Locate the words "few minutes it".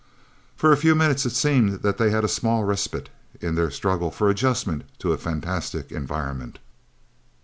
0.77-1.33